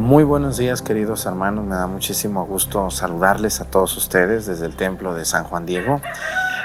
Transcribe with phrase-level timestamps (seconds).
[0.00, 4.74] Muy buenos días queridos hermanos, me da muchísimo gusto saludarles a todos ustedes desde el
[4.74, 6.00] templo de San Juan Diego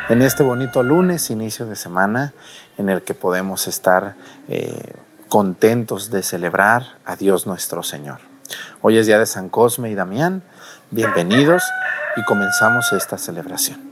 [0.08, 2.34] en este bonito lunes, inicio de semana,
[2.78, 4.16] en el que podemos estar
[4.48, 4.94] eh,
[5.28, 8.20] contentos de celebrar a Dios nuestro Señor.
[8.82, 10.42] Hoy es día de San Cosme y Damián,
[10.90, 11.62] bienvenidos
[12.16, 13.85] y comenzamos esta celebración.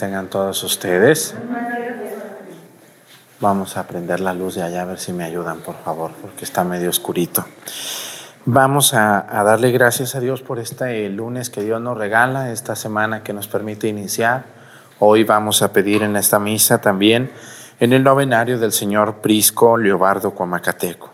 [0.00, 1.34] Tengan todos ustedes.
[3.38, 6.46] Vamos a prender la luz de allá a ver si me ayudan, por favor, porque
[6.46, 7.44] está medio oscurito.
[8.46, 13.22] Vamos a, darle gracias a Dios por este lunes que Dios nos regala, esta semana
[13.22, 14.44] que nos permite iniciar.
[15.00, 17.30] Hoy vamos a pedir en esta misa también
[17.78, 21.10] en el novenario del Señor Prisco Leobardo Cuamacateco.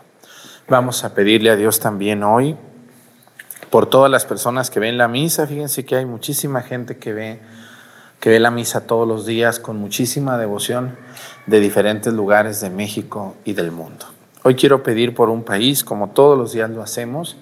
[0.69, 2.55] Vamos a pedirle a Dios también hoy
[3.69, 5.45] por todas las personas que ven la misa.
[5.45, 7.41] Fíjense que hay muchísima gente que ve
[8.19, 10.97] que ve la misa todos los días con muchísima devoción
[11.45, 14.05] de diferentes lugares de México y del mundo.
[14.43, 17.37] Hoy quiero pedir por un país, como todos los días lo hacemos,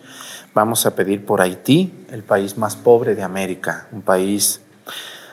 [0.54, 4.62] vamos a pedir por Haití, el país más pobre de América, un país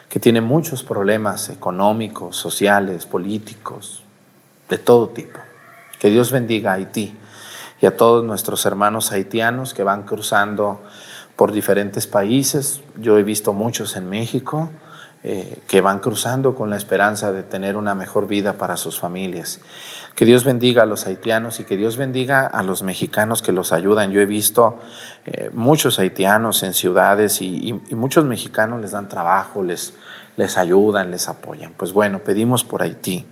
[0.08, 4.02] que tiene muchos problemas económicos, sociales, políticos,
[4.68, 5.38] de todo tipo.
[5.98, 7.16] Que Dios bendiga a Haití
[7.80, 10.82] y a todos nuestros hermanos haitianos que van cruzando
[11.34, 12.80] por diferentes países.
[13.00, 14.70] Yo he visto muchos en México
[15.24, 19.60] eh, que van cruzando con la esperanza de tener una mejor vida para sus familias.
[20.16, 23.72] Que Dios bendiga a los haitianos y que Dios bendiga a los mexicanos que los
[23.72, 24.10] ayudan.
[24.10, 24.80] Yo he visto
[25.24, 29.94] eh, muchos haitianos en ciudades y, muchos mexicanos les dan trabajo, les,
[30.36, 31.72] les ayudan, les apoyan.
[31.76, 33.24] Pues bueno, pedimos por Haití.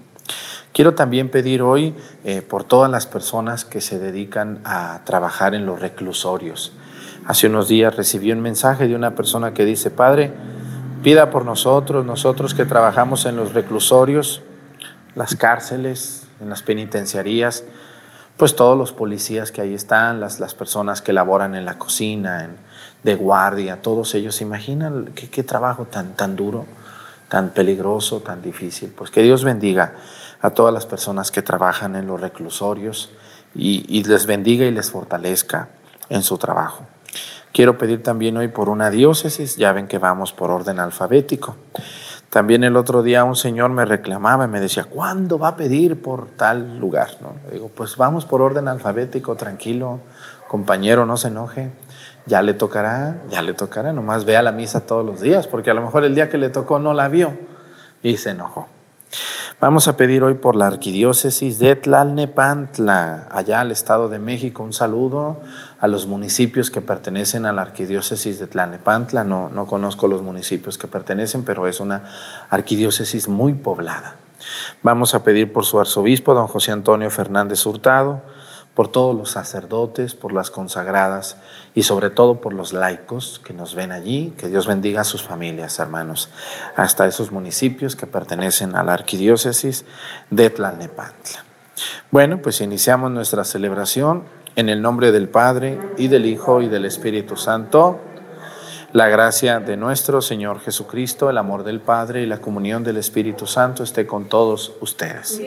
[0.72, 5.66] Quiero también pedir hoy eh, por todas las personas que se dedican a trabajar en
[5.66, 6.72] los reclusorios.
[7.26, 10.32] Hace unos días recibí un mensaje de una persona que dice, Padre,
[11.03, 14.43] Pida por nosotros, nosotros que trabajamos en los reclusorios,
[15.15, 17.65] las cárceles, en las penitenciarías,
[18.37, 22.44] pues todos los policías que ahí están, las, las personas que laboran en la cocina,
[22.44, 22.56] en,
[23.03, 26.66] de guardia, todos ellos, ¿se imaginan qué, qué trabajo tan, tan duro,
[27.28, 28.91] tan peligroso, tan difícil?
[28.91, 29.94] Pues que Dios bendiga
[30.43, 33.11] a todas las personas que trabajan en los reclusorios
[33.55, 35.69] y, y les bendiga y les fortalezca
[36.11, 36.84] en su trabajo.
[37.53, 41.56] Quiero pedir también hoy por una diócesis, ya ven que vamos por orden alfabético.
[42.31, 46.00] También el otro día un señor me reclamaba y me decía, ¿cuándo va a pedir
[46.00, 47.09] por tal lugar?
[47.21, 47.33] ¿No?
[47.53, 49.99] digo, pues vamos por orden alfabético, tranquilo,
[50.47, 51.71] compañero, no se enoje.
[52.27, 55.75] Ya le tocará, ya le tocará, nomás vea la misa todos los días, porque a
[55.75, 57.32] lo mejor el día que le tocó no la vio
[58.03, 58.69] y se enojó.
[59.60, 64.62] Vamos a pedir hoy por la arquidiócesis de Tlalnepantla, allá al Estado de México.
[64.62, 65.43] Un saludo
[65.78, 69.22] a los municipios que pertenecen a la arquidiócesis de Tlalnepantla.
[69.22, 72.04] No, no conozco los municipios que pertenecen, pero es una
[72.49, 74.16] arquidiócesis muy poblada.
[74.82, 78.22] Vamos a pedir por su arzobispo, don José Antonio Fernández Hurtado,
[78.75, 81.36] por todos los sacerdotes, por las consagradas
[81.75, 84.32] y sobre todo por los laicos que nos ven allí.
[84.38, 86.31] Que Dios bendiga a sus familias, hermanos,
[86.76, 89.84] hasta esos municipios que pertenecen a la arquidiócesis
[90.31, 91.44] de Tlalnepantla.
[92.11, 94.25] Bueno, pues iniciamos nuestra celebración
[94.56, 98.00] en el nombre del Padre y del Hijo y del Espíritu Santo.
[98.93, 103.46] La gracia de nuestro Señor Jesucristo, el amor del Padre y la comunión del Espíritu
[103.46, 105.40] Santo esté con todos ustedes.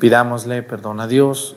[0.00, 1.56] Pidámosle perdón a Dios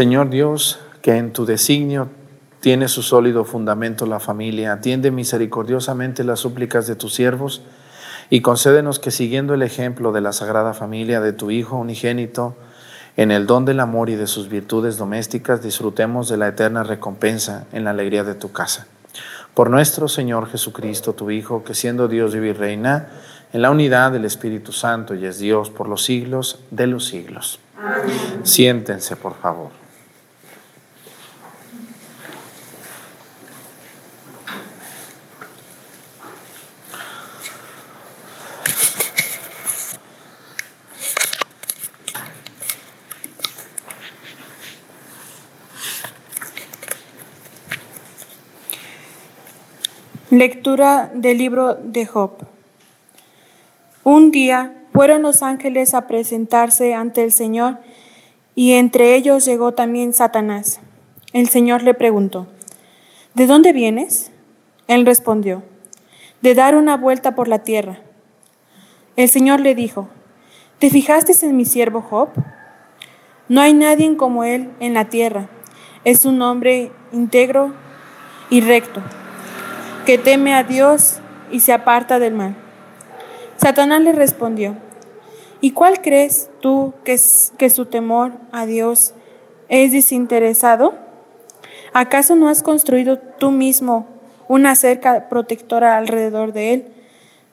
[0.00, 2.08] Señor Dios, que en tu designio
[2.60, 7.60] tiene su sólido fundamento la familia, atiende misericordiosamente las súplicas de tus siervos
[8.30, 12.56] y concédenos que siguiendo el ejemplo de la Sagrada Familia de tu Hijo unigénito,
[13.18, 17.66] en el don del amor y de sus virtudes domésticas, disfrutemos de la eterna recompensa
[17.70, 18.86] en la alegría de tu casa.
[19.52, 23.10] Por nuestro Señor Jesucristo, tu Hijo, que siendo Dios vive y reina,
[23.52, 27.60] en la unidad del Espíritu Santo y es Dios por los siglos de los siglos.
[28.44, 29.79] Siéntense, por favor.
[50.40, 52.30] Lectura del libro de Job.
[54.04, 57.76] Un día fueron los ángeles a presentarse ante el Señor
[58.54, 60.80] y entre ellos llegó también Satanás.
[61.34, 62.46] El Señor le preguntó,
[63.34, 64.30] ¿de dónde vienes?
[64.88, 65.62] Él respondió,
[66.40, 68.00] de dar una vuelta por la tierra.
[69.16, 70.08] El Señor le dijo,
[70.78, 72.30] ¿te fijaste en mi siervo Job?
[73.50, 75.50] No hay nadie como él en la tierra.
[76.06, 77.74] Es un hombre íntegro
[78.48, 79.02] y recto,
[80.10, 81.20] que teme a Dios
[81.52, 82.56] y se aparta del mal.
[83.58, 84.74] Satanás le respondió,
[85.60, 87.16] ¿y cuál crees tú que,
[87.56, 89.14] que su temor a Dios
[89.68, 90.94] es desinteresado?
[91.92, 94.08] ¿Acaso no has construido tú mismo
[94.48, 96.86] una cerca protectora alrededor de él,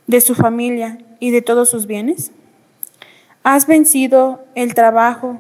[0.08, 2.32] de su familia y de todos sus bienes?
[3.44, 5.38] Has vencido el trabajo,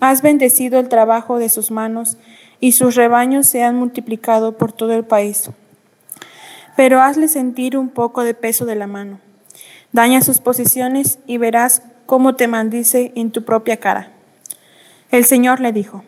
[0.00, 2.18] has bendecido el trabajo de sus manos
[2.60, 5.50] y sus rebaños se han multiplicado por todo el país.
[6.78, 9.18] Pero hazle sentir un poco de peso de la mano
[9.90, 14.12] Daña sus posiciones y verás cómo te maldice en tu propia cara.
[15.10, 16.04] El Señor le dijo,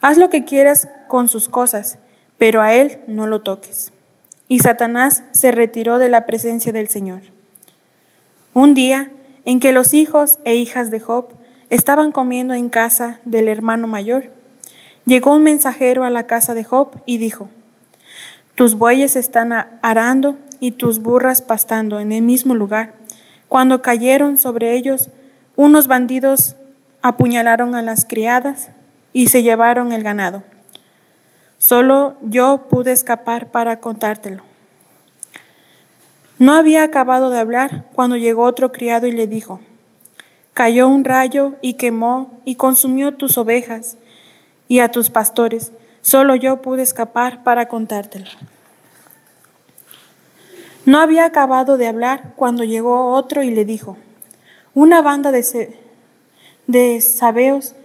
[0.00, 1.98] haz lo que quieras con sus cosas,
[2.38, 3.92] pero a él no lo toques.
[4.46, 7.22] Y Satanás se retiró de la presencia del Señor.
[8.54, 9.10] Un día
[9.44, 11.30] en que los hijos e hijas de Job
[11.70, 14.30] estaban comiendo en casa del hermano mayor,
[15.06, 17.48] llegó un mensajero a la casa de Job y dijo,
[18.54, 19.52] tus bueyes están
[19.82, 22.94] arando y tus burras pastando en el mismo lugar.
[23.48, 25.10] Cuando cayeron sobre ellos,
[25.56, 26.56] unos bandidos
[27.02, 28.70] apuñalaron a las criadas
[29.12, 30.42] y se llevaron el ganado.
[31.58, 34.42] Solo yo pude escapar para contártelo.
[36.38, 39.60] No había acabado de hablar cuando llegó otro criado y le dijo,
[40.54, 43.96] cayó un rayo y quemó y consumió tus ovejas
[44.66, 45.72] y a tus pastores.
[46.02, 48.26] Solo yo pude escapar para contártelo.
[50.84, 53.96] No había acabado de hablar cuando llegó otro y le dijo,
[54.74, 55.78] una banda de,
[56.66, 57.76] de sabeos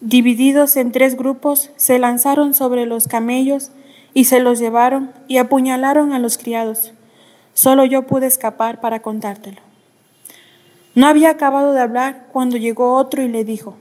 [0.00, 3.70] divididos en tres grupos se lanzaron sobre los camellos
[4.14, 6.92] y se los llevaron y apuñalaron a los criados.
[7.52, 9.60] Solo yo pude escapar para contártelo.
[10.94, 13.76] No había acabado de hablar cuando llegó otro y le dijo,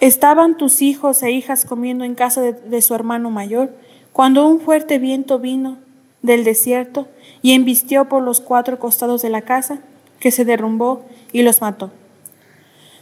[0.00, 3.70] estaban tus hijos e hijas comiendo en casa de su hermano mayor
[4.12, 5.78] cuando un fuerte viento vino
[6.22, 7.06] del desierto
[7.42, 9.78] y embistió por los cuatro costados de la casa,
[10.20, 11.90] que se derrumbó y los mató.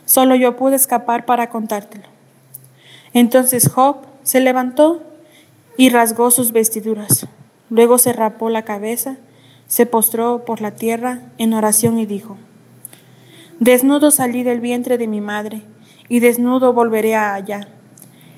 [0.05, 2.05] Solo yo pude escapar para contártelo.
[3.13, 5.03] Entonces Job se levantó
[5.77, 7.27] y rasgó sus vestiduras.
[7.71, 9.17] Luego se rapó la cabeza,
[9.67, 12.37] se postró por la tierra en oración y dijo,
[13.61, 15.63] Desnudo salí del vientre de mi madre
[16.09, 17.69] y desnudo volveré allá.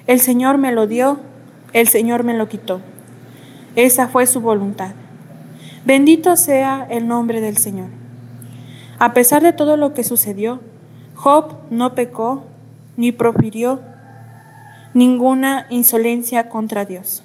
[0.07, 1.19] El Señor me lo dio,
[1.73, 2.81] el Señor me lo quitó.
[3.75, 4.93] Esa fue su voluntad.
[5.85, 7.89] Bendito sea el nombre del Señor.
[8.99, 10.61] A pesar de todo lo que sucedió,
[11.15, 12.45] Job no pecó,
[12.97, 13.81] ni profirió,
[14.95, 17.23] ninguna insolencia contra Dios.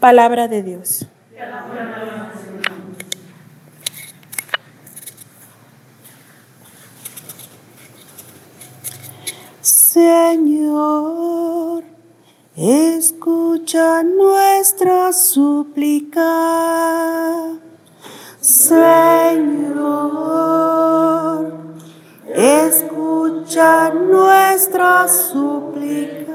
[0.00, 1.06] Palabra de Dios.
[9.96, 11.82] Señor,
[12.54, 16.20] escucha nuestra súplica.
[18.38, 19.86] Señor,
[22.26, 26.34] escucha nuestra súplica.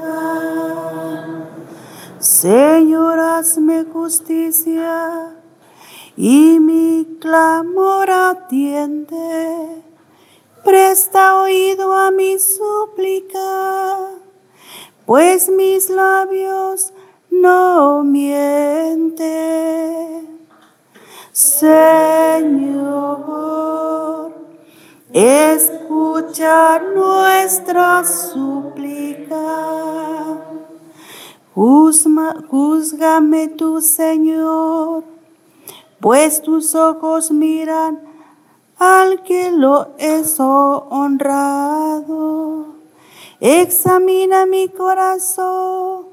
[2.18, 5.36] Señor, hazme justicia
[6.16, 9.91] y mi clamor atiende
[10.64, 14.10] presta oído a mi súplica,
[15.06, 16.92] pues mis labios
[17.30, 19.22] no mienten.
[21.32, 21.92] Señor,
[25.12, 29.38] escucha nuestra súplica.
[31.54, 35.04] Júzgame tu Señor,
[36.00, 38.11] pues tus ojos miran
[38.82, 42.66] al que lo es honrado.
[43.40, 46.06] Examina mi corazón,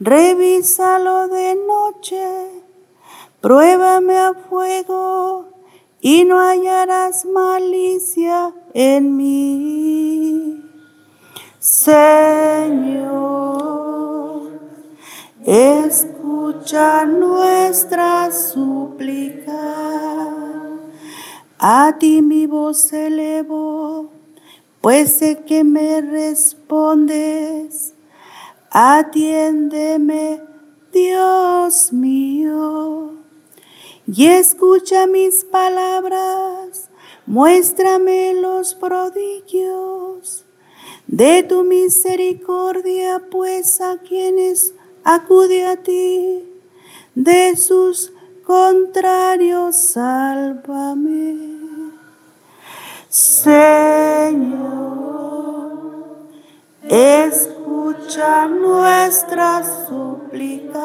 [0.00, 2.24] revísalo de noche,
[3.40, 5.44] pruébame a fuego
[6.00, 10.60] y no hallarás malicia en mí.
[11.60, 12.98] Señor,
[15.44, 20.47] escucha nuestra súplica
[21.58, 24.10] a ti mi voz elevo,
[24.80, 27.94] pues sé que me respondes.
[28.70, 30.40] Atiéndeme,
[30.92, 33.14] Dios mío,
[34.06, 36.88] y escucha mis palabras,
[37.26, 40.44] muéstrame los prodigios.
[41.06, 44.74] De tu misericordia, pues a quienes
[45.04, 46.44] acude a ti,
[47.14, 48.12] de sus
[48.48, 51.36] contrario, sálvame.
[53.10, 54.48] Señor,
[56.88, 60.80] escucha nuestra súplica.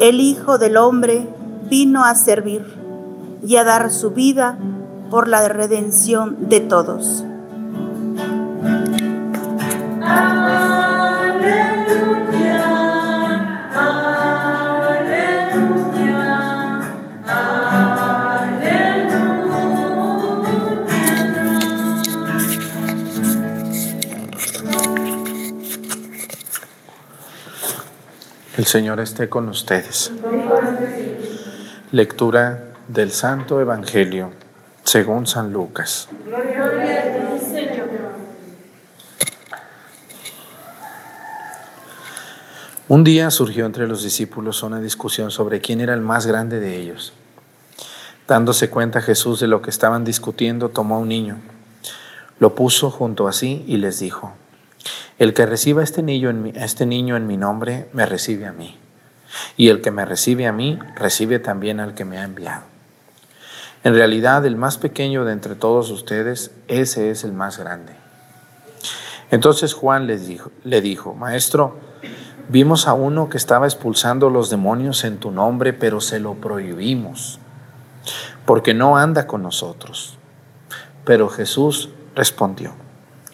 [0.00, 1.28] El Hijo del Hombre
[1.68, 2.64] vino a servir
[3.46, 4.58] y a dar su vida
[5.10, 7.24] por la redención de todos.
[28.60, 30.12] El Señor esté con ustedes.
[31.92, 34.32] Lectura del Santo Evangelio
[34.84, 36.10] según San Lucas.
[42.88, 46.76] Un día surgió entre los discípulos una discusión sobre quién era el más grande de
[46.76, 47.14] ellos.
[48.28, 51.38] Dándose cuenta Jesús de lo que estaban discutiendo, tomó a un niño,
[52.38, 54.34] lo puso junto a sí y les dijo,
[55.20, 58.52] el que reciba este, niño en mi, este niño en mi nombre, me recibe a
[58.52, 58.78] mí.
[59.56, 62.62] Y el que me recibe a mí, recibe también al que me ha enviado.
[63.84, 67.92] En realidad, el más pequeño de entre todos ustedes, ese es el más grande.
[69.30, 71.78] Entonces Juan dijo, le dijo, Maestro,
[72.48, 77.38] vimos a uno que estaba expulsando los demonios en tu nombre, pero se lo prohibimos,
[78.46, 80.16] porque no anda con nosotros.
[81.04, 82.72] Pero Jesús respondió,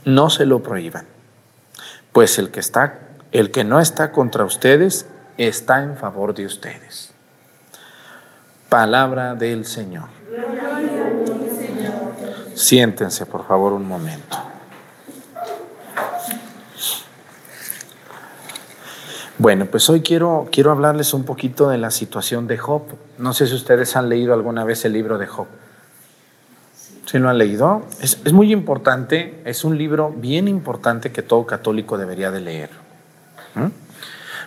[0.05, 1.16] no se lo prohíban
[2.17, 2.99] pues el que está,
[3.31, 5.05] el que no está contra ustedes,
[5.37, 7.11] está en favor de ustedes.
[8.71, 10.09] Palabra del Señor.
[12.55, 14.39] Siéntense, por favor, un momento.
[19.37, 22.85] Bueno, pues hoy quiero, quiero hablarles un poquito de la situación de Job.
[23.19, 25.49] No sé si ustedes han leído alguna vez el libro de Job.
[27.07, 27.83] ¿Sí lo han leído?
[28.01, 32.71] Es, muy importante, es un libro bien importante que todo católico debería de leer.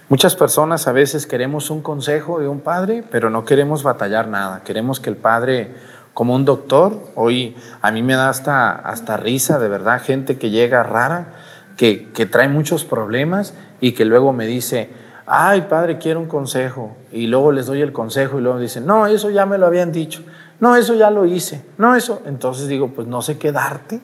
[0.09, 4.61] Muchas personas a veces queremos un consejo de un padre, pero no queremos batallar nada.
[4.65, 5.71] Queremos que el padre
[6.13, 6.99] como un doctor.
[7.15, 11.35] Hoy a mí me da hasta, hasta risa, de verdad, gente que llega rara,
[11.77, 14.89] que, que trae muchos problemas y que luego me dice,
[15.25, 16.97] ay padre, quiero un consejo.
[17.13, 19.93] Y luego les doy el consejo y luego dicen, no, eso ya me lo habían
[19.93, 20.23] dicho.
[20.59, 21.63] No, eso ya lo hice.
[21.77, 22.21] No, eso.
[22.25, 24.01] Entonces digo, pues no sé qué darte.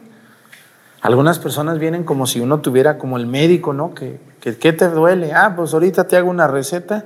[1.01, 3.93] Algunas personas vienen como si uno tuviera como el médico, ¿no?
[3.93, 5.33] ¿Qué que, que te duele?
[5.33, 7.05] Ah, pues ahorita te hago una receta,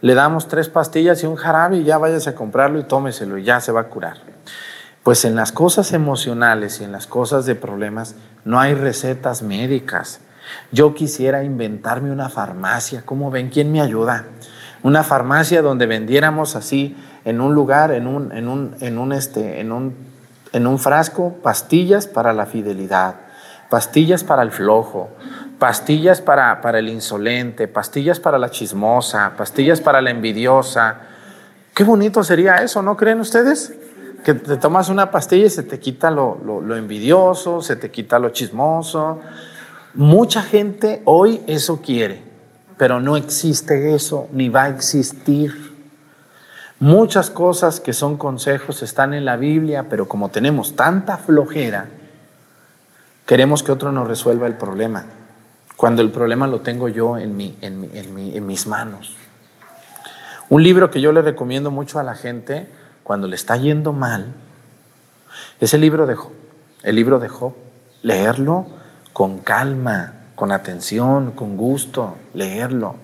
[0.00, 3.44] le damos tres pastillas y un jarabe y ya váyase a comprarlo y tómeselo y
[3.44, 4.18] ya se va a curar.
[5.04, 10.20] Pues en las cosas emocionales y en las cosas de problemas no hay recetas médicas.
[10.72, 13.02] Yo quisiera inventarme una farmacia.
[13.04, 13.50] ¿Cómo ven?
[13.50, 14.24] ¿Quién me ayuda?
[14.82, 19.60] Una farmacia donde vendiéramos así en un lugar, en un, en un, en un, este,
[19.60, 19.94] en un,
[20.52, 23.16] en un frasco, pastillas para la fidelidad,
[23.68, 25.10] pastillas para el flojo,
[25.58, 30.96] pastillas para, para el insolente, pastillas para la chismosa, pastillas para la envidiosa.
[31.74, 33.74] Qué bonito sería eso, ¿no creen ustedes?
[34.24, 37.90] Que te tomas una pastilla y se te quita lo, lo, lo envidioso, se te
[37.90, 39.20] quita lo chismoso.
[39.94, 42.22] Mucha gente hoy eso quiere,
[42.76, 45.69] pero no existe eso, ni va a existir.
[46.80, 51.88] Muchas cosas que son consejos están en la Biblia, pero como tenemos tanta flojera,
[53.26, 55.04] queremos que otro nos resuelva el problema,
[55.76, 59.14] cuando el problema lo tengo yo en, mi, en, mi, en, mi, en mis manos.
[60.48, 62.68] Un libro que yo le recomiendo mucho a la gente
[63.04, 64.34] cuando le está yendo mal
[65.60, 66.32] es el libro de Job.
[66.82, 67.54] El libro de Job.
[68.02, 68.66] Leerlo
[69.12, 72.96] con calma, con atención, con gusto, leerlo.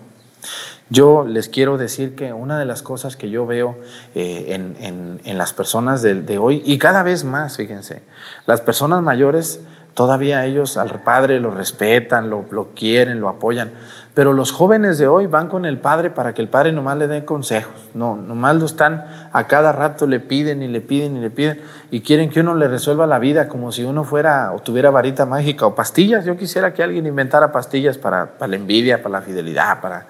[0.89, 3.77] Yo les quiero decir que una de las cosas que yo veo
[4.15, 8.03] eh, en, en, las personas de, hoy, y cada vez más, fíjense,
[8.47, 9.61] las personas mayores,
[9.95, 13.73] todavía ellos al padre lo respetan, lo, lo quieren, lo apoyan,
[14.15, 17.09] pero los jóvenes de hoy van con el padre para que el padre nomás le
[17.09, 17.75] dé consejos.
[17.93, 21.61] No, nomás lo están a cada rato le piden y le piden y le piden
[21.91, 25.27] y quieren que uno le resuelva la vida como si uno fuera o tuviera varita
[25.27, 26.25] mágica o pastillas.
[26.25, 30.07] Yo quisiera que alguien inventara pastillas para, para la envidia, para la fidelidad, para...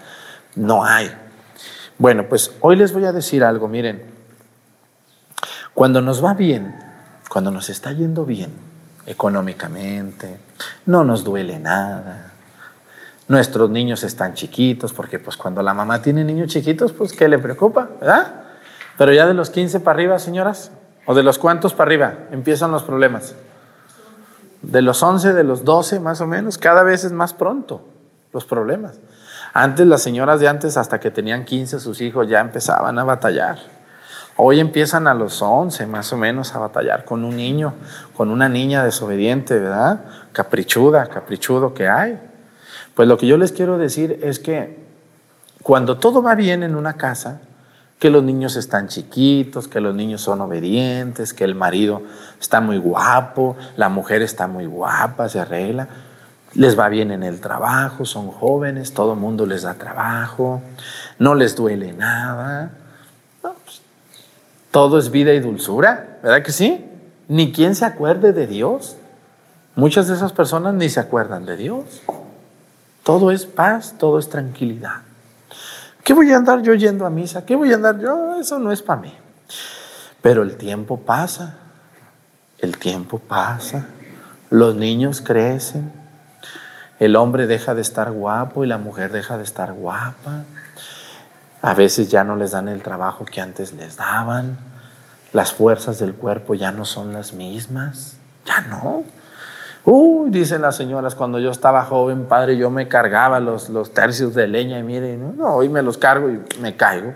[0.57, 1.11] No hay.
[1.99, 4.03] Bueno, pues hoy les voy a decir algo, miren.
[5.73, 6.75] Cuando nos va bien,
[7.29, 8.51] cuando nos está yendo bien
[9.07, 10.41] económicamente,
[10.87, 12.33] no nos duele nada,
[13.29, 17.39] Nuestros niños están chiquitos, porque pues cuando la mamá tiene niños chiquitos, pues ¿qué le
[17.41, 17.89] preocupa?
[18.01, 18.45] ¿Verdad?
[18.97, 20.71] Pero ya de los 15 para arriba, señoras,
[21.07, 23.35] o de los cuantos para arriba, empiezan los problemas.
[24.63, 27.83] De los 11, de los 12 más o menos, cada vez es más pronto
[28.33, 29.01] los problemas.
[29.59, 33.57] Antes las señoras de antes, hasta que tenían 15 sus hijos, ya empezaban a batallar.
[34.37, 37.73] Hoy empiezan a los 11 más o menos a batallar con un niño,
[38.15, 40.05] con una niña desobediente, ¿verdad?
[40.33, 42.21] Caprichuda, caprichudo que hay.
[42.95, 44.79] Pues lo que yo les quiero decir es que
[45.63, 47.41] cuando todo va bien en una casa,
[47.99, 52.03] que los niños están chiquitos, que los niños son obedientes, que el marido
[52.39, 55.89] está muy guapo, la mujer está muy guapa, se arregla,
[56.57, 60.63] les va bien en el trabajo, son jóvenes, todo el mundo les da trabajo,
[61.19, 62.71] no les duele nada.
[63.43, 63.83] Pues,
[64.71, 66.85] todo es vida y dulzura, ¿verdad que sí?
[67.29, 68.97] Ni quien se acuerde de Dios.
[69.75, 72.03] Muchas de esas personas ni se acuerdan de Dios.
[73.03, 75.03] Todo es paz, todo es tranquilidad.
[76.03, 77.45] ¿Qué voy a andar yo yendo a misa?
[77.45, 78.41] ¿Qué voy a andar yo?
[78.41, 79.13] Eso no es para mí.
[80.23, 81.57] Pero el tiempo pasa,
[82.59, 83.87] el tiempo pasa,
[84.51, 86.06] los niños crecen,
[86.99, 90.45] el hombre deja de estar guapo y la mujer deja de estar guapa.
[91.63, 94.57] A veces ya no les dan el trabajo que antes les daban.
[95.33, 98.17] Las fuerzas del cuerpo ya no son las mismas.
[98.45, 99.05] Ya no.
[99.85, 104.35] Uy, dicen las señoras, cuando yo estaba joven, padre, yo me cargaba los, los tercios
[104.35, 107.15] de leña y mire, no, no, hoy me los cargo y me caigo.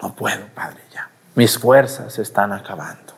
[0.00, 1.08] No puedo, padre, ya.
[1.34, 3.13] Mis fuerzas se están acabando.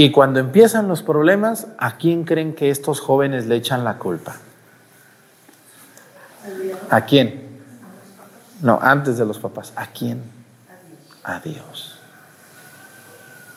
[0.00, 4.34] Y cuando empiezan los problemas, ¿a quién creen que estos jóvenes le echan la culpa?
[6.88, 7.60] ¿A quién?
[8.62, 9.74] No, antes de los papás.
[9.76, 10.22] ¿A quién?
[11.22, 11.98] A Dios.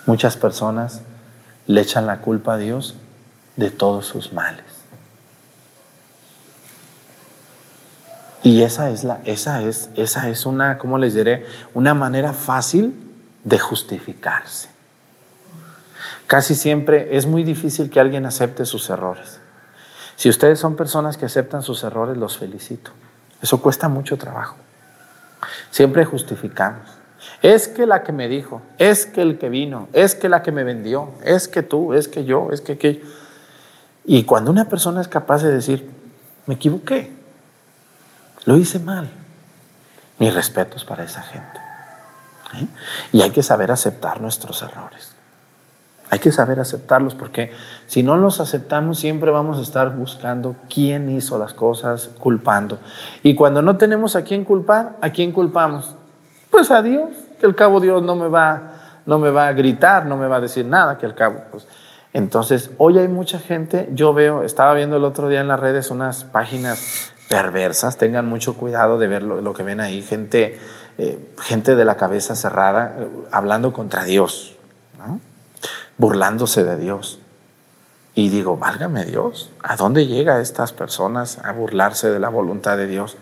[0.06, 1.00] Muchas personas
[1.66, 2.96] le echan la culpa a Dios
[3.56, 4.66] de todos sus males.
[8.44, 11.46] Y esa es la, esa es, esa es una, ¿cómo les diré?
[11.74, 12.94] Una manera fácil
[13.46, 14.73] de justificarse.
[16.34, 19.40] Casi siempre es muy difícil que alguien acepte sus errores.
[20.16, 22.90] Si ustedes son personas que aceptan sus errores, los felicito.
[23.40, 24.56] Eso cuesta mucho trabajo.
[25.70, 26.90] Siempre justificamos.
[27.44, 30.52] Es que la que me dijo, es que el que vino, es que la que
[30.52, 33.06] me vendió, es que tú, es que yo, es que aquello.
[34.04, 35.88] Y cuando una persona es capaz de decir,
[36.48, 37.12] me equivoqué,
[38.46, 39.08] lo hice mal,
[40.18, 41.60] mis respetos para esa gente.
[42.56, 42.66] ¿eh?
[43.12, 45.13] Y hay que saber aceptar nuestros errores.
[46.14, 47.50] Hay que saber aceptarlos porque
[47.88, 52.78] si no los aceptamos siempre vamos a estar buscando quién hizo las cosas, culpando.
[53.24, 55.96] Y cuando no tenemos a quién culpar, ¿a quién culpamos?
[56.52, 58.74] Pues a Dios, que al cabo Dios no me va,
[59.08, 61.66] no me va a gritar, no me va a decir nada, que al cabo pues
[62.14, 65.90] entonces, hoy hay mucha gente, yo veo, estaba viendo el otro día en las redes
[65.90, 70.60] unas páginas perversas, tengan mucho cuidado de ver lo, que ven ahí, gente,
[71.00, 74.56] eh, gente de la cabeza cerrada, eh, hablando contra Dios,
[75.98, 77.20] burlándose de Dios.
[78.16, 82.88] Y digo, válgame Dios, ¿a dónde llega estas personas a burlarse de la voluntad de
[82.88, 83.18] Dios?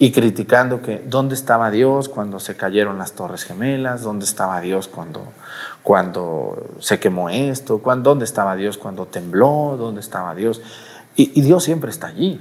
[0.00, 4.86] Y criticando que dónde estaba Dios cuando se cayeron las torres gemelas, dónde estaba Dios
[4.88, 5.32] cuando
[5.82, 10.60] cuando se quemó esto, dónde estaba Dios cuando tembló, dónde estaba Dios.
[11.16, 12.40] Y, Dios siempre está allí,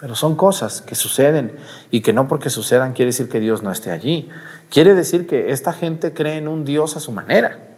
[0.00, 1.56] pero son cosas que suceden
[1.90, 4.28] y que no porque sucedan quiere decir que Dios no esté allí.
[4.70, 7.77] Quiere decir que esta gente cree en un Dios a su manera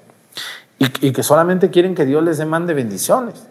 [0.80, 3.46] y, que solamente quieren que Dios les demande bendiciones.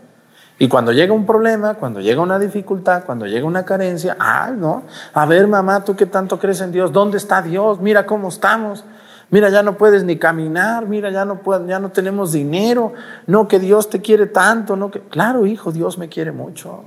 [0.57, 4.83] Y cuando llega un problema, cuando llega una dificultad, cuando llega una carencia, ah, no,
[5.13, 7.79] a ver mamá, tú que tanto crees en Dios, ¿dónde está Dios?
[7.79, 8.83] Mira cómo estamos.
[9.29, 12.93] Mira, ya no puedes ni caminar, mira, ya no, ya no tenemos dinero,
[13.27, 14.99] no que Dios te quiere tanto, no que...
[15.01, 16.83] Claro, hijo, Dios me quiere mucho.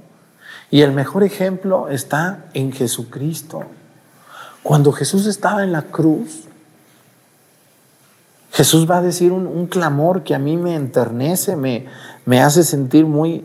[0.68, 3.62] Y el mejor ejemplo está en Jesucristo.
[4.64, 6.48] Cuando Jesús estaba en la cruz,
[8.52, 11.86] Jesús va a decir un, clamor que a mí me enternece, me,
[12.26, 13.44] me hace sentir muy,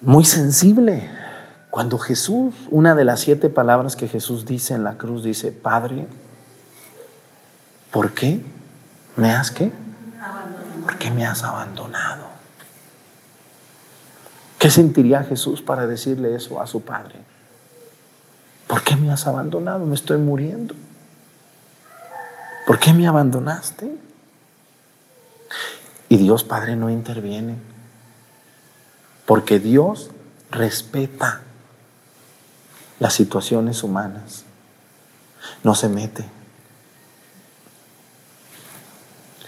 [0.00, 1.10] muy sensible.
[1.70, 6.06] Cuando Jesús, una de las siete palabras que Jesús dice en la cruz, dice, Padre,
[7.90, 8.40] ¿Por qué?
[9.16, 9.72] ¿Me has qué?
[10.82, 12.26] ¿Por qué me has abandonado?
[14.58, 17.16] ¿Qué sentiría Jesús para decirle eso a su padre?
[18.66, 19.86] ¿Por qué me has abandonado?
[19.86, 20.74] Me estoy muriendo.
[22.70, 23.90] ¿Por qué me abandonaste?
[26.08, 27.56] Y Dios Padre no interviene.
[29.26, 30.10] Porque Dios
[30.52, 31.40] respeta
[33.00, 34.44] las situaciones humanas.
[35.64, 36.24] No se mete.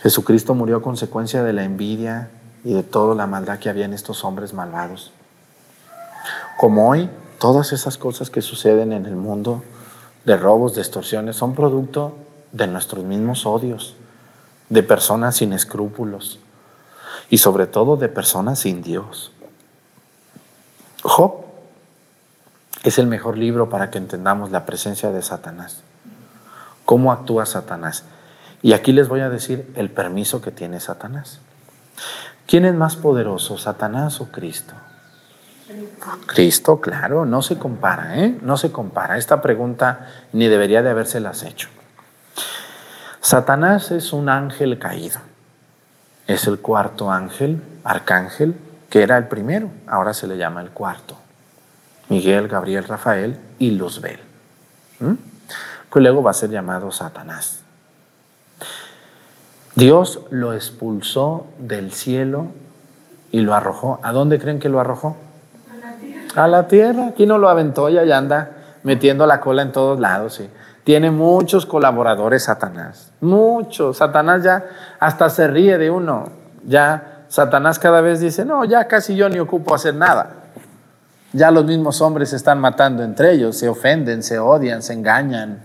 [0.03, 2.29] Jesucristo murió a consecuencia de la envidia
[2.65, 5.13] y de toda la maldad que había en estos hombres malvados.
[6.57, 7.09] Como hoy,
[7.39, 9.63] todas esas cosas que suceden en el mundo,
[10.25, 12.17] de robos, de extorsiones, son producto
[12.53, 13.95] de nuestros mismos odios,
[14.69, 16.39] de personas sin escrúpulos
[17.29, 19.33] y sobre todo de personas sin Dios.
[21.03, 21.45] Job
[22.85, 25.83] es el mejor libro para que entendamos la presencia de Satanás.
[26.85, 28.05] ¿Cómo actúa Satanás?
[28.61, 31.41] Y aquí les voy a decir el permiso que tiene Satanás.
[32.47, 34.75] ¿Quién es más poderoso, Satanás o Cristo?
[36.27, 38.39] Cristo, claro, no se compara, ¿eh?
[38.43, 39.17] No se compara.
[39.17, 41.69] Esta pregunta ni debería de habérselas hecho.
[43.23, 45.21] Satanás es un ángel caído.
[46.27, 48.57] Es el cuarto ángel, arcángel,
[48.91, 51.17] que era el primero, ahora se le llama el cuarto.
[52.09, 54.19] Miguel, Gabriel, Rafael y Luzbel.
[54.99, 57.61] Que luego va a ser llamado Satanás.
[59.77, 62.49] Dios lo expulsó del cielo
[63.31, 64.01] y lo arrojó.
[64.03, 65.17] ¿A dónde creen que lo arrojó?
[65.73, 66.45] A la tierra.
[66.45, 67.07] A la tierra.
[67.07, 68.51] Aquí no lo aventó y allá anda
[68.83, 70.35] metiendo la cola en todos lados.
[70.35, 70.51] Sí.
[70.85, 73.13] Tiene muchos colaboradores Satanás.
[73.21, 73.99] Muchos.
[73.99, 74.65] Satanás ya
[74.99, 76.31] hasta se ríe de uno.
[76.65, 80.31] Ya Satanás cada vez dice, no, ya casi yo ni ocupo hacer nada.
[81.33, 85.63] Ya los mismos hombres se están matando entre ellos, se ofenden, se odian, se engañan.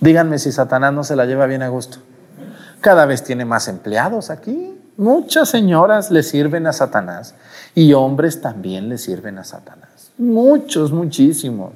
[0.00, 1.98] Díganme si Satanás no se la lleva bien a gusto.
[2.80, 4.78] Cada vez tiene más empleados aquí.
[4.96, 7.34] Muchas señoras le sirven a Satanás
[7.74, 10.12] y hombres también le sirven a Satanás.
[10.16, 11.72] Muchos, muchísimos.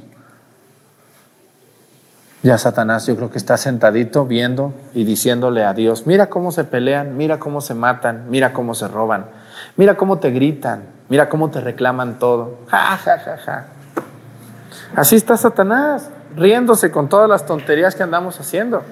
[2.46, 6.62] Ya Satanás yo creo que está sentadito viendo y diciéndole a Dios, mira cómo se
[6.62, 9.26] pelean, mira cómo se matan, mira cómo se roban,
[9.76, 12.61] mira cómo te gritan, mira cómo te reclaman todo.
[12.68, 13.66] Ja, ja, ja, ja.
[14.94, 18.85] Así está Satanás, riéndose con todas las tonterías que andamos haciendo.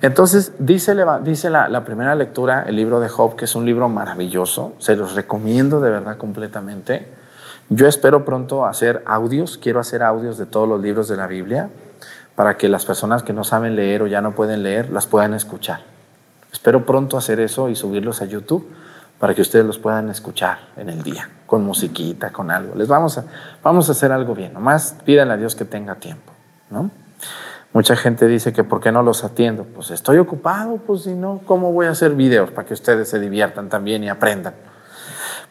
[0.00, 4.72] Entonces, dice, dice la, primera lectura, el libro de Job, que es un libro maravilloso,
[4.78, 7.06] se los recomiendo de verdad completamente.
[7.68, 11.68] Yo espero pronto hacer audios, quiero hacer audios de todos los libros de la Biblia,
[12.40, 15.34] para que las personas que no saben leer o ya no pueden leer, las puedan
[15.34, 15.80] escuchar.
[16.50, 18.66] Espero pronto hacer eso y subirlos a YouTube
[19.18, 22.74] para que ustedes los puedan escuchar en el día, con musiquita, con algo.
[22.76, 23.26] Les vamos a,
[23.62, 26.32] vamos a hacer algo bien, nomás pídanle a Dios que tenga tiempo,
[26.70, 26.90] ¿no?
[27.74, 29.64] Mucha gente dice que ¿por qué no los atiendo?
[29.64, 33.20] Pues estoy ocupado, pues si no, ¿cómo voy a hacer videos para que ustedes se
[33.20, 34.54] diviertan también y aprendan?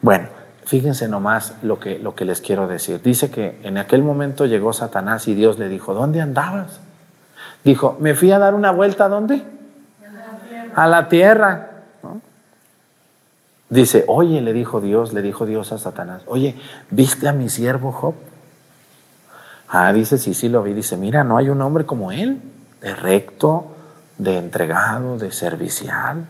[0.01, 0.27] Bueno,
[0.69, 3.01] fíjense nomás lo que, lo que les quiero decir.
[3.01, 6.79] Dice que en aquel momento llegó Satanás y Dios le dijo, ¿dónde andabas?
[7.63, 9.41] Dijo, me fui a dar una vuelta a dónde?
[10.75, 11.69] A la tierra.
[13.67, 16.55] Dice, oye, le dijo Dios, le dijo Dios a Satanás, oye,
[16.91, 18.13] ¿viste a mi siervo Job?
[19.69, 20.73] Ah, dice, sí, sí lo vi.
[20.73, 22.39] Dice, mira, no hay un hombre como él,
[22.81, 23.75] de recto,
[24.19, 26.27] de entregado, de servicial.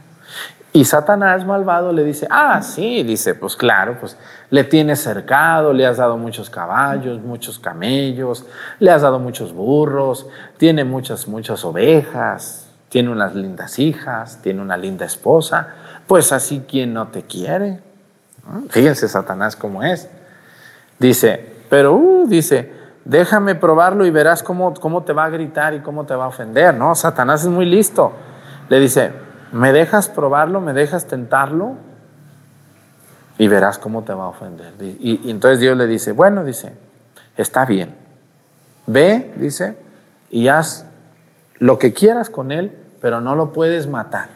[0.72, 4.16] Y Satanás malvado le dice, ah, sí, dice, pues claro, pues
[4.52, 8.46] le tienes cercado, le has dado muchos caballos, muchos camellos,
[8.78, 14.78] le has dado muchos burros, tiene muchas, muchas ovejas, tiene unas lindas hijas, tiene una
[14.78, 15.70] linda esposa,
[16.06, 17.80] pues así quien no te quiere.
[18.70, 20.08] Fíjense Satanás cómo es.
[21.00, 22.74] Dice, pero, uh, dice,
[23.06, 26.28] déjame probarlo y verás cómo, cómo te va a gritar y cómo te va a
[26.28, 26.94] ofender, ¿no?
[26.94, 28.12] Satanás es muy listo.
[28.70, 30.62] Le dice, ¿me dejas probarlo?
[30.62, 31.76] ¿Me dejas tentarlo?
[33.38, 34.74] Y verás cómo te va a ofender.
[34.80, 36.74] Y, entonces Dios le dice, bueno, dice,
[37.38, 37.96] está bien.
[38.86, 39.78] Ve, dice,
[40.30, 40.86] y haz
[41.58, 44.30] lo que quieras con él, pero no lo puedes matar.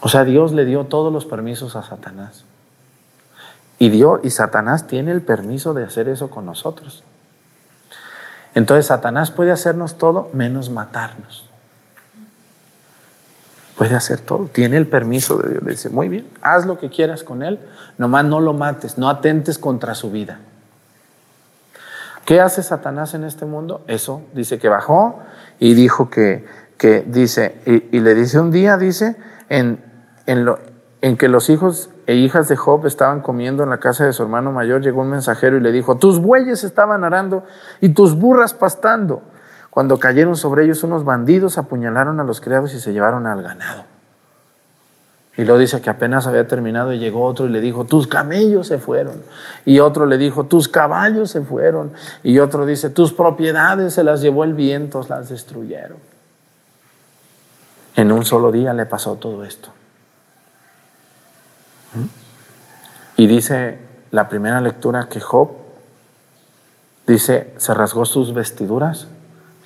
[0.00, 2.44] O sea, Dios le dio todos los permisos a Satanás.
[3.78, 7.02] Y Dios y Satanás tiene el permiso de hacer eso con nosotros.
[8.56, 11.46] Entonces Satanás puede hacernos todo menos matarnos.
[13.76, 14.46] Puede hacer todo.
[14.46, 15.62] Tiene el permiso de Dios.
[15.62, 17.60] Le dice, muy bien, haz lo que quieras con él,
[17.98, 20.38] nomás no lo mates, no atentes contra su vida.
[22.24, 23.84] ¿Qué hace Satanás en este mundo?
[23.88, 25.20] Eso, dice que bajó
[25.60, 26.46] y dijo que,
[26.78, 29.16] que dice, y, y le dice un día, dice,
[29.50, 29.84] en,
[30.24, 30.58] en, lo,
[31.06, 34.24] en que los hijos e hijas de Job estaban comiendo en la casa de su
[34.24, 37.44] hermano mayor, llegó un mensajero y le dijo, tus bueyes estaban arando
[37.80, 39.22] y tus burras pastando.
[39.70, 43.84] Cuando cayeron sobre ellos unos bandidos, apuñalaron a los criados y se llevaron al ganado.
[45.36, 48.66] Y lo dice que apenas había terminado y llegó otro y le dijo, tus camellos
[48.66, 49.22] se fueron.
[49.64, 51.92] Y otro le dijo, tus caballos se fueron.
[52.24, 55.98] Y otro dice, tus propiedades se las llevó el viento, las destruyeron.
[57.94, 59.75] En un solo día le pasó todo esto.
[63.16, 63.78] Y dice
[64.10, 65.50] la primera lectura que Job
[67.06, 69.06] dice, se rasgó sus vestiduras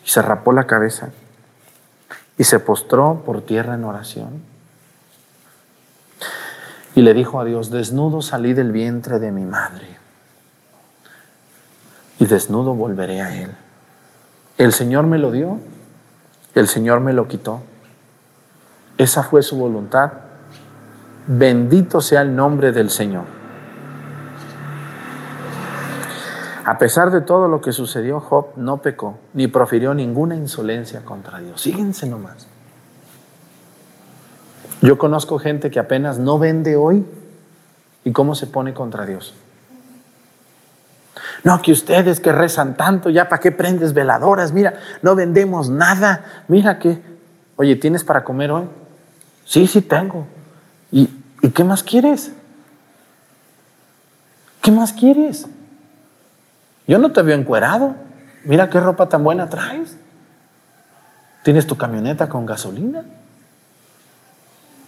[0.04, 1.10] y se rapó la cabeza
[2.38, 4.42] y se postró por tierra en oración.
[6.94, 10.00] Y le dijo a Dios, desnudo salí del vientre de mi madre
[12.20, 13.50] y desnudo volveré a Él.
[14.58, 15.58] El Señor me lo dio,
[16.54, 17.62] el Señor me lo quitó.
[18.98, 20.12] Esa fue su voluntad.
[21.32, 23.22] Bendito sea el nombre del Señor.
[26.64, 31.38] A pesar de todo lo que sucedió, Job no pecó ni profirió ninguna insolencia contra
[31.38, 31.60] Dios.
[31.60, 32.48] Síguense nomás.
[34.82, 37.06] Yo conozco gente que apenas no vende hoy
[38.02, 39.32] y cómo se pone contra Dios.
[41.44, 46.24] No, que ustedes que rezan tanto, ya para qué prendes veladoras, mira, no vendemos nada,
[46.48, 47.00] mira que,
[47.54, 48.64] oye, ¿tienes para comer hoy?
[49.44, 50.26] Sí, sí tengo.
[50.90, 52.32] ¿Y, ¿y qué más quieres?
[54.62, 55.46] ¿Qué más quieres?
[56.86, 57.94] Yo no te veo encuerado.
[58.44, 59.96] Mira qué ropa tan buena traes.
[61.42, 63.04] ¿Tienes tu camioneta con gasolina?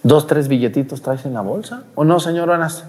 [0.03, 1.83] ¿Dos, tres billetitos traes en la bolsa?
[1.95, 2.83] ¿O no, señoronas?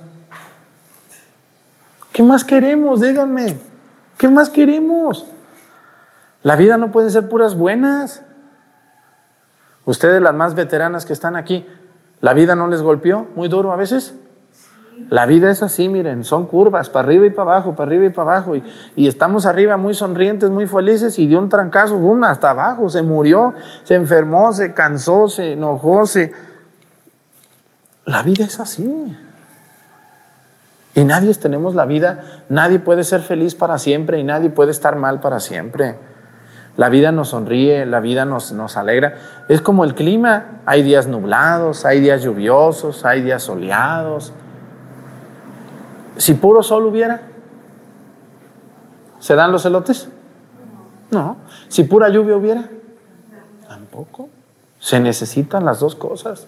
[2.12, 3.00] ¿Qué más queremos?
[3.00, 3.56] Díganme.
[4.18, 5.26] ¿Qué más queremos?
[6.42, 8.22] La vida no puede ser puras buenas.
[9.84, 11.66] Ustedes, las más veteranas que están aquí,
[12.24, 14.14] ¿la vida no les golpeó muy duro a veces?
[15.10, 18.08] La vida es así, miren, son curvas, para arriba y para abajo, para arriba y
[18.08, 18.54] para abajo.
[18.96, 23.02] Y, estamos arriba muy sonrientes, muy felices, y dio un trancazo, boom, hasta abajo, se
[23.02, 26.32] murió, se enfermó, se cansó, se enojó, se...
[28.06, 29.14] La vida es así.
[30.94, 34.96] Y nadie tenemos la vida, nadie puede ser feliz para siempre y nadie puede estar
[34.96, 35.96] mal para siempre.
[36.76, 39.16] La vida nos sonríe, la vida nos, nos alegra.
[39.48, 44.32] Es como el clima, hay días nublados, hay días lluviosos, hay días soleados
[46.16, 47.22] si puro sol hubiera,
[49.18, 50.08] ¿se dan los elotes?
[51.10, 51.36] No.
[51.68, 52.68] Si pura lluvia hubiera,
[53.66, 54.28] tampoco.
[54.78, 56.46] Se necesitan las dos cosas.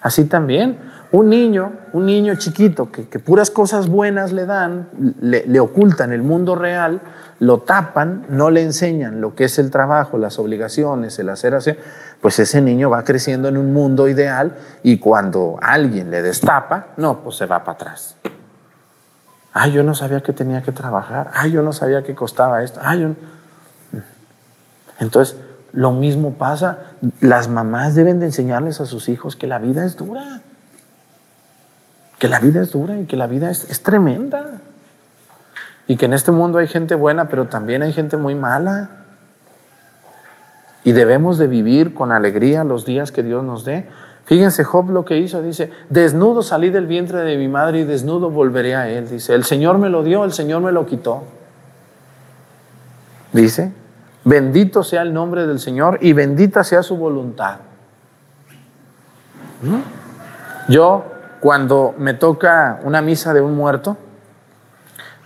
[0.00, 0.78] Así también,
[1.12, 4.88] un niño, un niño chiquito que, puras cosas buenas le dan,
[5.20, 7.02] le, ocultan el mundo real,
[7.38, 11.72] lo tapan, no le enseñan lo que es el trabajo, las obligaciones, el hacer así,
[12.22, 17.20] pues ese niño va creciendo en un mundo ideal y cuando alguien le destapa, no,
[17.20, 18.16] pues se va para atrás.
[19.52, 21.30] Ay, yo no sabía que tenía que trabajar.
[21.34, 22.80] Ay, yo no sabía que costaba esto.
[22.82, 23.08] Ay, yo...
[24.98, 25.36] Entonces,
[25.72, 26.78] lo mismo pasa.
[27.20, 30.40] Las mamás deben de enseñarles a sus hijos que la vida es dura.
[32.22, 34.60] Que la vida es dura y que la vida es, es tremenda.
[35.88, 38.90] y que en este mundo hay gente buena, pero también hay gente muy mala.
[40.84, 43.88] Y debemos de vivir con alegría los días que Dios nos dé.
[44.24, 48.30] Fíjense Job lo que hizo, dice, desnudo salí del vientre de mi madre y desnudo
[48.30, 49.08] volveré a él.
[49.08, 51.24] Dice, el Señor me lo dio, el Señor me lo quitó.
[53.32, 53.72] Dice,
[54.22, 57.56] bendito sea el nombre del Señor y bendita sea su voluntad.
[59.62, 60.70] ¿Mm?
[60.72, 61.11] Yo,
[61.42, 63.96] cuando me toca una misa de un muerto,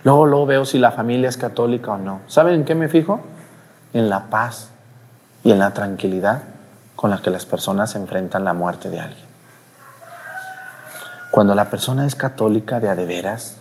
[0.03, 2.21] luego, luego veo si la familia es católica o no.
[2.25, 3.21] ¿Saben en qué me fijo?
[3.93, 4.71] En la paz
[5.43, 6.41] y en la tranquilidad
[6.95, 9.27] con la que las personas enfrentan la muerte de alguien.
[11.29, 13.57] Cuando la persona es católica de adeveras,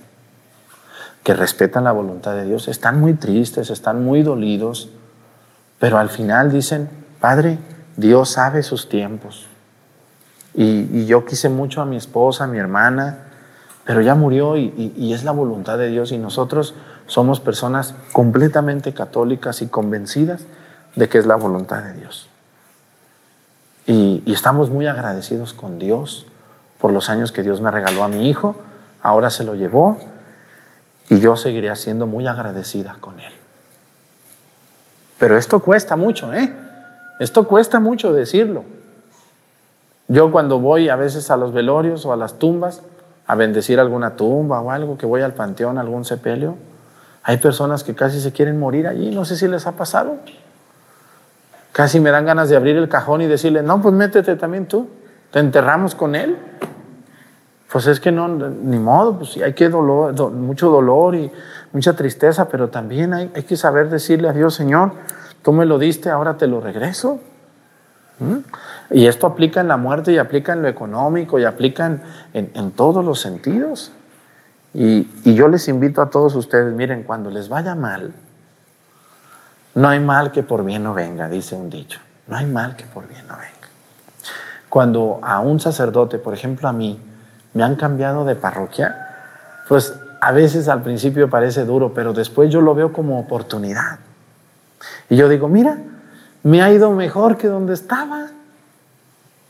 [1.24, 4.88] que respetan la voluntad de Dios, están muy tristes, están muy dolidos,
[5.78, 6.88] pero al final dicen,
[7.20, 7.58] Padre,
[7.98, 9.46] Dios sabe sus tiempos.
[10.56, 13.18] Y, yo quise mucho a mi esposa, a mi hermana,
[13.84, 16.74] pero ya murió y, y es la voluntad de Dios y nosotros
[17.06, 20.42] somos personas completamente católicas y convencidas
[20.96, 22.28] de que es la voluntad de Dios.
[23.86, 26.26] Y, estamos muy agradecidos con Dios
[26.78, 28.56] por los años que Dios me regaló a mi hijo.
[29.00, 29.98] Ahora se lo llevó
[31.08, 33.32] y yo seguiré siendo muy agradecida con Él.
[35.18, 36.52] Pero esto cuesta mucho, ¿eh?
[37.20, 38.64] Esto cuesta mucho decirlo.
[40.08, 42.82] Yo cuando voy a veces a los velorios o a las tumbas,
[43.26, 46.56] a bendecir alguna tumba o algo, que voy al panteón, algún sepelio,
[47.24, 50.16] hay personas que casi se quieren morir allí, no sé si les ha pasado.
[51.72, 54.88] Casi me dan ganas de abrir el cajón y decirle, no, pues métete también tú,
[55.32, 56.36] te enterramos con él.
[57.70, 61.30] Pues es que no, ni modo, pues hay que dolor, mucho dolor y
[61.72, 64.92] mucha tristeza, pero también hay, hay, que saber decirle a Dios, Señor,
[65.42, 67.18] tú me lo diste, ahora te lo regreso.
[68.18, 68.36] ¿Mm?
[68.90, 72.70] Y esto aplica en la muerte y aplica en lo económico y aplica en, en,
[72.72, 73.92] todos los sentidos.
[74.72, 78.12] Y, y yo les invito a todos ustedes, miren, cuando les vaya mal,
[79.74, 82.00] no hay mal que por bien no venga, dice un dicho.
[82.26, 83.50] No hay mal que por bien no venga.
[84.68, 87.00] Cuando a un sacerdote, por ejemplo a mí,
[87.54, 89.06] me han cambiado de parroquia,
[89.68, 93.98] pues a veces al principio parece duro, pero después yo lo veo como oportunidad.
[95.08, 95.78] Y yo digo, mira,
[96.46, 98.28] me ha ido mejor que donde estaba.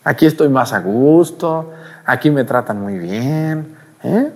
[0.02, 1.74] Aquí estoy más a gusto,
[2.06, 3.76] aquí me tratan muy bien.
[4.02, 4.32] ¿eh?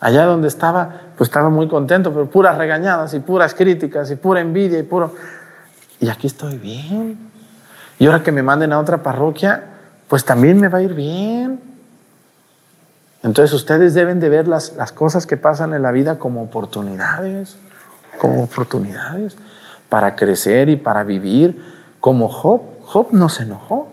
[0.00, 4.40] Allá donde estaba, pues estaba muy contento, pero puras regañadas y puras críticas y pura
[4.40, 5.14] envidia y puro...
[6.00, 7.18] Y aquí estoy bien.
[7.98, 9.62] Y ahora que me manden a otra parroquia,
[10.08, 11.60] pues también me va a ir bien.
[13.22, 17.58] Entonces ustedes deben de ver las, las cosas que pasan en la vida como oportunidades,
[18.18, 19.36] como oportunidades
[19.90, 22.62] para crecer y para vivir como Job.
[22.82, 23.88] Job no se enojó.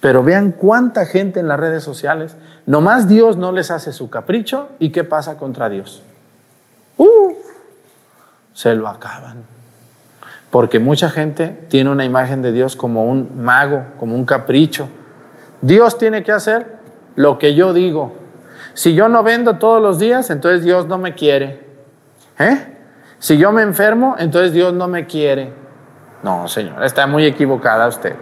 [0.00, 4.68] Pero vean cuánta gente en las redes sociales, nomás Dios no les hace su capricho
[4.80, 6.02] y qué pasa contra Dios.
[6.98, 7.34] Uh,
[8.52, 9.44] se lo acaban.
[10.50, 14.88] Porque mucha gente tiene una imagen de Dios como un mago, como un capricho.
[15.60, 16.78] Dios tiene que hacer
[17.14, 18.12] lo que yo digo.
[18.74, 21.64] Si yo no vendo todos los días, entonces Dios no me quiere.
[22.40, 22.76] ¿Eh?
[23.20, 25.61] Si yo me enfermo, entonces Dios no me quiere.
[26.22, 28.14] No, Señor, está muy equivocada usted.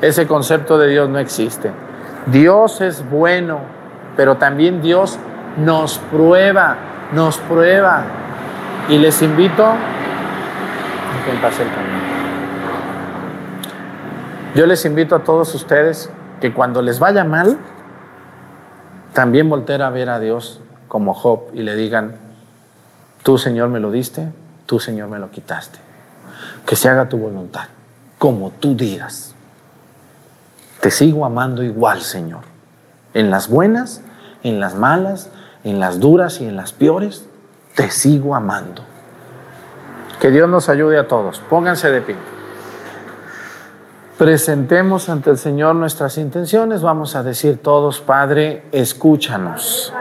[0.00, 1.70] Ese concepto de Dios no existe.
[2.26, 3.60] Dios es bueno,
[4.16, 5.18] pero también Dios
[5.56, 6.76] nos prueba,
[7.12, 8.04] nos prueba.
[8.88, 9.76] Y les invito a
[11.24, 12.00] que pase el camino.
[14.54, 17.58] Yo les invito a todos ustedes que cuando les vaya mal,
[19.12, 22.16] también volteen a ver a Dios como Job y le digan,
[23.22, 24.28] tú Señor me lo diste,
[24.66, 25.89] tú Señor me lo quitaste.
[26.66, 27.68] Que se haga tu voluntad,
[28.18, 29.34] como tú digas.
[30.80, 32.42] Te sigo amando igual, Señor.
[33.12, 34.02] En las buenas,
[34.42, 35.30] en las malas,
[35.64, 37.26] en las duras y en las peores,
[37.74, 38.82] te sigo amando.
[40.20, 41.40] Que Dios nos ayude a todos.
[41.40, 42.16] Pónganse de pie.
[44.18, 46.82] Presentemos ante el Señor nuestras intenciones.
[46.82, 49.94] Vamos a decir todos, Padre, escúchanos.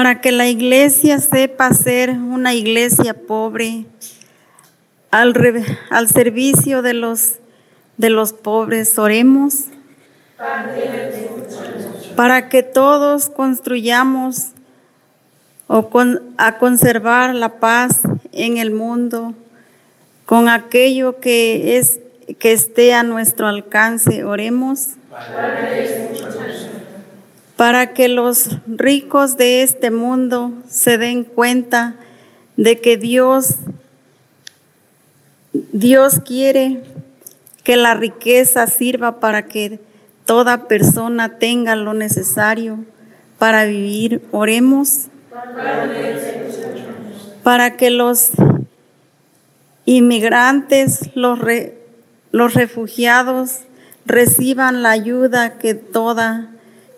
[0.00, 3.84] para que la iglesia sepa ser una iglesia pobre,
[5.10, 5.34] al,
[5.90, 7.34] al servicio de los,
[7.98, 8.98] de los pobres.
[8.98, 9.64] Oremos
[12.16, 14.52] para que todos construyamos
[15.66, 15.90] o
[16.38, 18.00] a conservar la paz
[18.32, 19.34] en el mundo
[20.24, 22.00] con aquello que es
[22.38, 24.24] que esté a nuestro alcance.
[24.24, 24.94] Oremos.
[27.60, 31.94] Para que los ricos de este mundo se den cuenta
[32.56, 33.56] de que Dios,
[35.52, 36.82] Dios quiere
[37.62, 39.78] que la riqueza sirva para que
[40.24, 42.78] toda persona tenga lo necesario
[43.38, 44.22] para vivir.
[44.30, 45.08] Oremos.
[47.42, 48.30] Para que los
[49.84, 51.38] inmigrantes, los,
[52.32, 53.58] los refugiados
[54.06, 56.52] reciban la ayuda que toda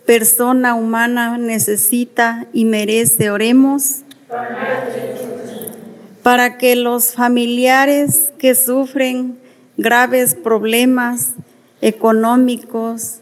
[0.07, 3.30] persona humana necesita y merece.
[3.30, 4.03] Oremos.
[6.22, 9.38] Para que los familiares que sufren
[9.76, 11.32] graves problemas
[11.80, 13.18] económicos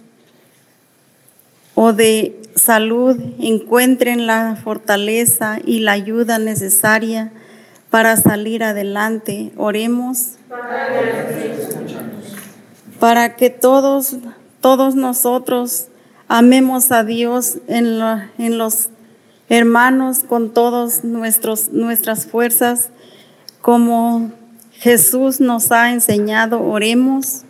[1.74, 7.32] o de salud encuentren la fortaleza y la ayuda necesaria
[7.88, 9.52] para salir adelante.
[9.56, 10.36] Oremos
[13.00, 14.16] para que todos,
[14.60, 15.88] todos nosotros
[16.30, 17.98] amemos a Dios en,
[18.56, 18.88] los
[19.48, 22.90] hermanos con todas nuestras fuerzas,
[23.60, 24.30] como
[24.72, 26.62] Jesús nos ha enseñado.
[26.62, 27.42] Oremos.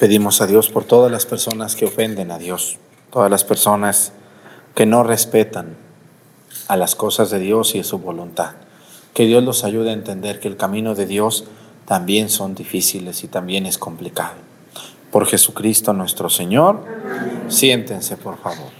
[0.00, 2.78] Pedimos a Dios por todas las personas que ofenden a Dios,
[3.12, 4.12] todas las personas
[4.74, 5.76] que no respetan
[6.66, 8.52] a las cosas de Dios y a su voluntad.
[9.12, 11.44] Que Dios los ayude a entender que el camino de Dios
[11.88, 14.34] también son difíciles y también es complicado.
[15.10, 16.84] Por Jesucristo nuestro Señor,
[17.48, 18.70] siéntense por favor.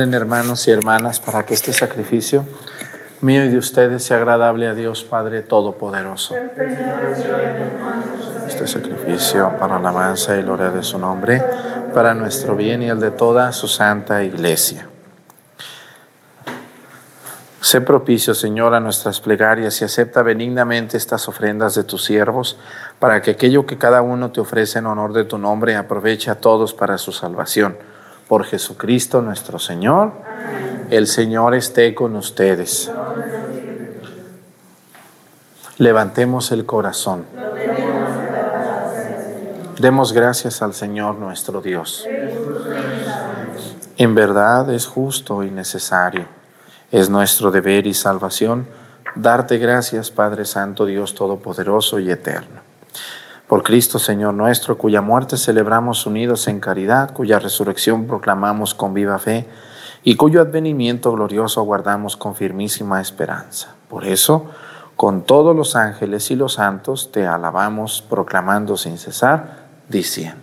[0.00, 2.46] Hermanos y hermanas para que este sacrificio
[3.20, 6.34] mío y de ustedes sea agradable a Dios Padre Todopoderoso.
[8.48, 11.44] Este sacrificio para la alabanza y gloria de su nombre,
[11.92, 14.88] para nuestro bien y el de toda su santa iglesia.
[17.60, 22.58] Sé propicio, Señor, a nuestras plegarias y acepta benignamente estas ofrendas de tus siervos,
[22.98, 26.36] para que aquello que cada uno te ofrece en honor de tu nombre aproveche a
[26.36, 27.76] todos para su salvación
[28.30, 30.12] por Jesucristo nuestro Señor.
[30.88, 32.88] El Señor esté con ustedes.
[35.78, 37.24] Levantemos el corazón.
[39.80, 42.06] Demos gracias al Señor nuestro Dios.
[43.96, 46.26] En verdad es justo y necesario.
[46.92, 48.68] Es nuestro deber y salvación
[49.16, 52.60] darte gracias, Padre Santo, Dios Todopoderoso y Eterno
[53.50, 59.18] por Cristo Señor nuestro, cuya muerte celebramos unidos en caridad, cuya resurrección proclamamos con viva
[59.18, 59.48] fe
[60.04, 63.74] y cuyo advenimiento glorioso aguardamos con firmísima esperanza.
[63.88, 64.46] Por eso,
[64.94, 70.38] con todos los ángeles y los santos, te alabamos proclamando sin cesar, diciendo.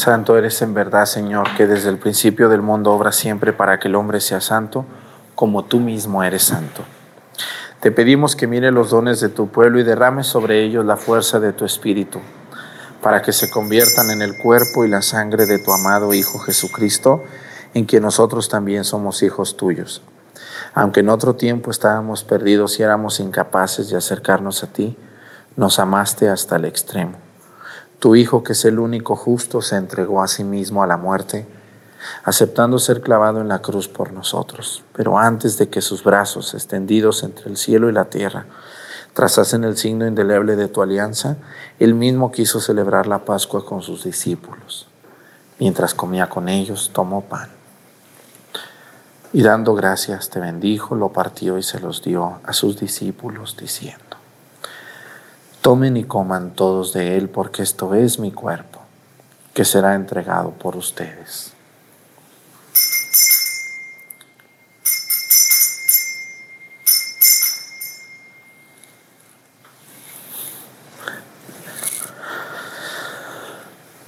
[0.00, 3.88] Santo eres en verdad, Señor, que desde el principio del mundo obra siempre para que
[3.88, 4.86] el hombre sea santo,
[5.34, 6.84] como tú mismo eres santo.
[7.80, 11.38] Te pedimos que mire los dones de tu pueblo y derrame sobre ellos la fuerza
[11.38, 12.18] de tu espíritu,
[13.02, 17.22] para que se conviertan en el cuerpo y la sangre de tu amado Hijo Jesucristo,
[17.74, 20.02] en quien nosotros también somos hijos tuyos.
[20.74, 24.96] Aunque en otro tiempo estábamos perdidos y éramos incapaces de acercarnos a ti,
[25.56, 27.30] nos amaste hasta el extremo
[28.00, 31.46] tu Hijo, que es el único justo, se entregó a sí mismo a la muerte,
[32.24, 34.82] aceptando ser clavado en la cruz por nosotros.
[34.94, 38.46] Pero antes de que sus brazos, extendidos entre el cielo y la tierra,
[39.12, 41.36] trazasen el signo indeleble de tu alianza,
[41.78, 44.88] él mismo quiso celebrar la Pascua con sus discípulos.
[45.58, 47.59] Mientras comía con ellos, tomó pan.
[49.32, 54.16] Y dando gracias, te bendijo, lo partió y se los dio a sus discípulos, diciendo,
[55.62, 58.80] Tomen y coman todos de él, porque esto es mi cuerpo,
[59.54, 61.52] que será entregado por ustedes.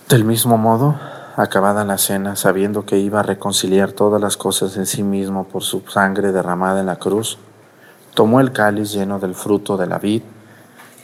[0.09, 0.99] Del mismo modo,
[1.37, 5.63] acabada la cena, sabiendo que iba a reconciliar todas las cosas en sí mismo por
[5.63, 7.39] su sangre derramada en la cruz,
[8.15, 10.23] tomó el cáliz lleno del fruto de la vid,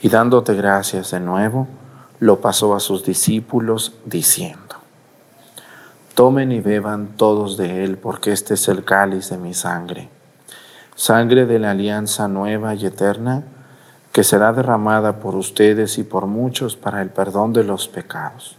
[0.01, 1.67] y dándote gracias de nuevo,
[2.19, 4.75] lo pasó a sus discípulos diciendo,
[6.13, 10.09] Tomen y beban todos de él, porque este es el cáliz de mi sangre,
[10.95, 13.43] sangre de la alianza nueva y eterna,
[14.11, 18.58] que será derramada por ustedes y por muchos para el perdón de los pecados.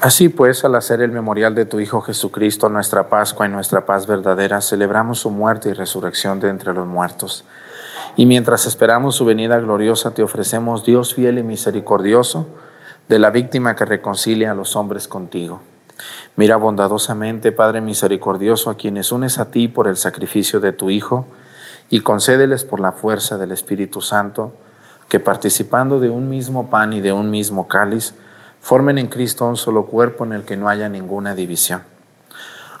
[0.00, 4.06] Así pues, al hacer el memorial de tu Hijo Jesucristo, nuestra Pascua y nuestra paz
[4.06, 7.44] verdadera, celebramos su muerte y resurrección de entre los muertos.
[8.16, 12.46] Y mientras esperamos su venida gloriosa, te ofrecemos, Dios fiel y misericordioso,
[13.10, 15.60] de la víctima que reconcilia a los hombres contigo.
[16.34, 21.26] Mira bondadosamente, Padre misericordioso, a quienes unes a ti por el sacrificio de tu Hijo,
[21.90, 24.54] y concédeles por la fuerza del Espíritu Santo
[25.10, 28.14] que participando de un mismo pan y de un mismo cáliz,
[28.60, 31.82] formen en Cristo un solo cuerpo en el que no haya ninguna división.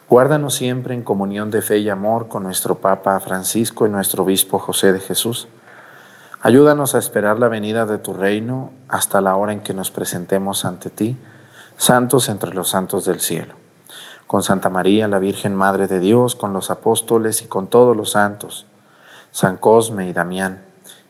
[0.08, 4.58] Guárdanos siempre en comunión de fe y amor con nuestro Papa Francisco y nuestro Obispo
[4.58, 5.48] José de Jesús.
[6.42, 10.64] Ayúdanos a esperar la venida de tu reino hasta la hora en que nos presentemos
[10.64, 11.16] ante ti,
[11.76, 13.54] santos entre los santos del cielo.
[14.26, 18.12] Con Santa María, la Virgen Madre de Dios, con los apóstoles y con todos los
[18.12, 18.66] santos
[19.32, 20.62] San Cosme y Damián,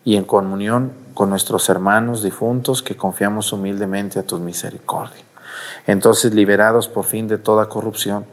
[0.05, 5.25] y en comunión con nuestros hermanos difuntos que confiamos humildemente a tu misericordia.
[5.87, 8.25] Entonces, liberados por fin de toda corrupción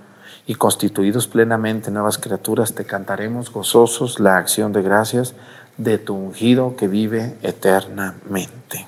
[0.45, 5.33] y constituidos plenamente nuevas criaturas, te cantaremos gozosos la acción de gracias
[5.77, 8.87] de tu ungido que vive eternamente.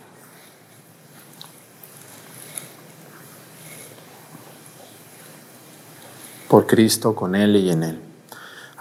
[6.47, 8.09] Por Cristo, con Él y en Él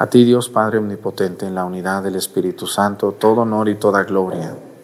[0.00, 4.04] a ti Dios Padre Omnipotente, en la unidad del Espíritu Santo, todo honor y toda
[4.04, 4.54] gloria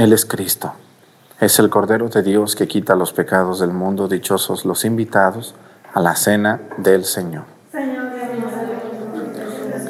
[0.00, 0.72] Él es Cristo.
[1.40, 4.08] Es el Cordero de Dios que quita los pecados del mundo.
[4.08, 5.54] Dichosos los invitados
[5.92, 7.44] a la cena del Señor.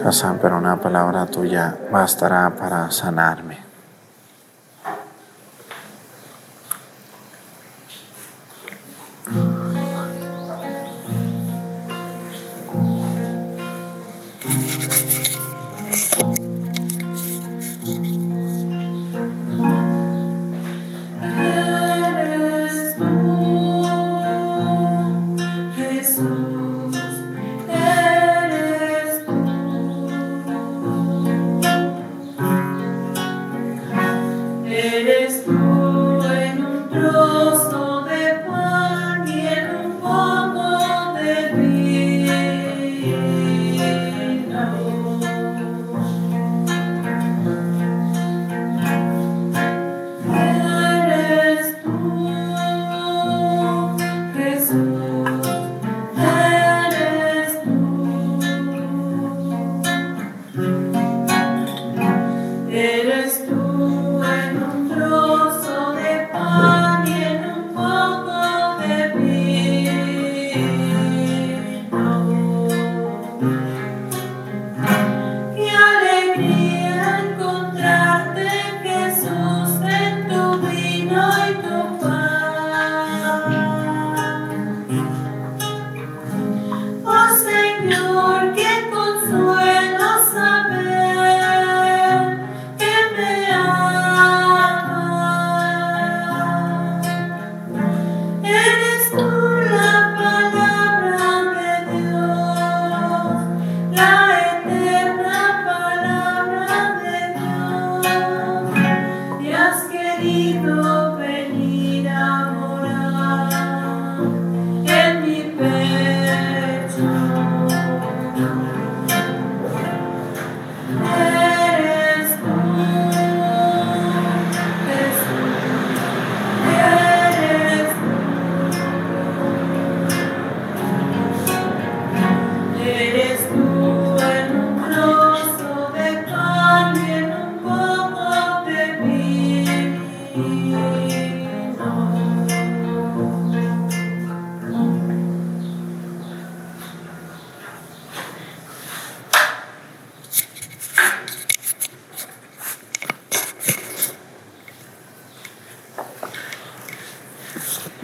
[0.03, 3.70] Casa, pero una palabra tuya bastará para sanarme.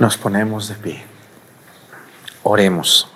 [0.07, 1.03] Nos ponemos de pie.
[2.45, 3.09] Oremos.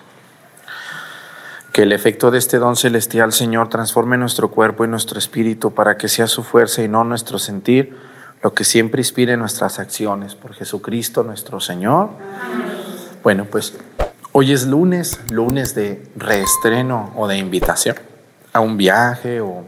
[1.72, 5.96] Que el efecto de este don celestial, Señor, transforme nuestro cuerpo y nuestro espíritu para
[5.96, 7.96] que sea su fuerza y no nuestro sentir
[8.42, 10.34] lo que siempre inspire nuestras acciones.
[10.34, 12.10] Por Jesucristo nuestro Señor.
[13.22, 13.74] Bueno, pues
[14.32, 17.94] hoy es lunes, lunes de reestreno o de invitación
[18.52, 19.64] a un viaje o,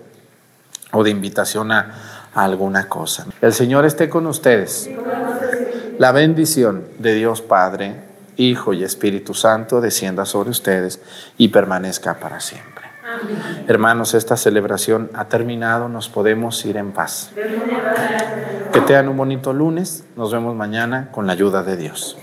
[0.91, 3.27] o de invitación a, a alguna cosa.
[3.41, 4.91] El Señor esté con ustedes.
[6.03, 7.95] La bendición de Dios Padre,
[8.37, 11.01] Hijo y Espíritu Santo descienda sobre ustedes
[11.39, 12.87] y permanezca para siempre.
[13.69, 17.31] Hermanos, esta celebración ha terminado, nos podemos ir en paz.
[18.73, 22.17] Que tengan un bonito lunes, nos vemos mañana con la ayuda de Dios.